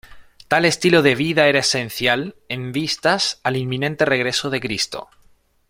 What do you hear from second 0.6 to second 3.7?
estilo de vida era esencial en vistas al